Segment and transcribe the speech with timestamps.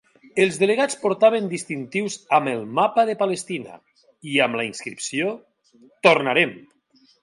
[0.43, 3.79] Els delegats portaven distintius amb el mapa de Palestina
[4.35, 5.33] i amb la inscripció
[6.11, 6.63] "Tornarem".